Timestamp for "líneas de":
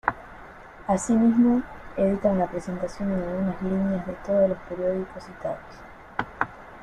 3.61-4.13